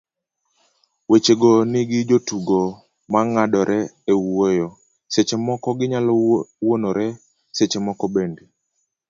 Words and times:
wechego 1.09 1.49
nigi 1.71 1.99
jotugo 2.09 2.59
mang'adore 3.11 3.79
e 4.11 4.13
wuoyo, 4.25 4.67
seche 5.13 5.35
moko 5.45 5.67
ginyalo 5.79 6.11
wuonore, 6.63 7.07
seche 7.57 7.79
moko 7.85 8.05
bende 8.13 8.43